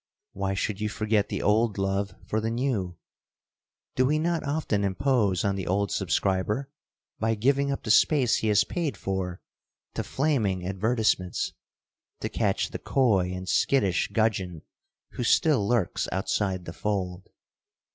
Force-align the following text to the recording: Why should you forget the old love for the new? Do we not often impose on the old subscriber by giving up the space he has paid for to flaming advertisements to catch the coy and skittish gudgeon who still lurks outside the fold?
Why 0.33 0.55
should 0.55 0.81
you 0.81 0.89
forget 0.89 1.29
the 1.29 1.43
old 1.43 1.77
love 1.77 2.15
for 2.25 2.41
the 2.41 2.49
new? 2.49 2.97
Do 3.95 4.03
we 4.07 4.17
not 4.17 4.43
often 4.43 4.83
impose 4.83 5.43
on 5.45 5.55
the 5.55 5.67
old 5.67 5.91
subscriber 5.91 6.71
by 7.19 7.35
giving 7.35 7.71
up 7.71 7.83
the 7.83 7.91
space 7.91 8.37
he 8.37 8.47
has 8.47 8.63
paid 8.63 8.97
for 8.97 9.41
to 9.93 10.03
flaming 10.03 10.65
advertisements 10.65 11.53
to 12.19 12.29
catch 12.29 12.71
the 12.71 12.79
coy 12.79 13.29
and 13.31 13.47
skittish 13.47 14.07
gudgeon 14.07 14.63
who 15.11 15.23
still 15.23 15.67
lurks 15.67 16.07
outside 16.11 16.65
the 16.65 16.73
fold? 16.73 17.29